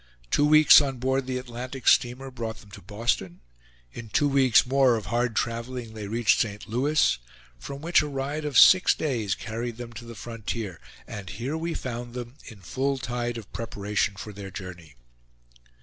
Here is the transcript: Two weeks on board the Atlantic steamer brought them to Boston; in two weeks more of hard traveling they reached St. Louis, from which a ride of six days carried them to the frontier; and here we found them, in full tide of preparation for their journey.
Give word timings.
Two 0.31 0.47
weeks 0.47 0.81
on 0.81 0.97
board 0.97 1.27
the 1.27 1.37
Atlantic 1.37 1.87
steamer 1.87 2.31
brought 2.31 2.57
them 2.61 2.71
to 2.71 2.81
Boston; 2.81 3.39
in 3.93 4.09
two 4.09 4.27
weeks 4.27 4.65
more 4.65 4.95
of 4.95 5.05
hard 5.05 5.35
traveling 5.35 5.93
they 5.93 6.07
reached 6.07 6.39
St. 6.39 6.67
Louis, 6.67 7.19
from 7.59 7.81
which 7.83 8.01
a 8.01 8.07
ride 8.07 8.43
of 8.43 8.57
six 8.57 8.95
days 8.95 9.35
carried 9.35 9.77
them 9.77 9.93
to 9.93 10.05
the 10.05 10.15
frontier; 10.15 10.79
and 11.05 11.29
here 11.29 11.55
we 11.55 11.75
found 11.75 12.15
them, 12.15 12.33
in 12.45 12.61
full 12.61 12.97
tide 12.97 13.37
of 13.37 13.53
preparation 13.53 14.15
for 14.15 14.33
their 14.33 14.49
journey. 14.49 14.95